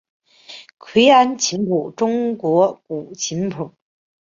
[0.79, 3.71] 愧庵琴谱中国古琴谱。